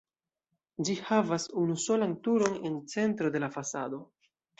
Ĝi 0.87 0.93
havas 1.09 1.45
unusolan 1.63 2.15
turon 2.29 2.57
en 2.71 2.79
centro 2.95 3.31
de 3.37 3.43
la 3.45 3.51
fasado. 3.59 4.01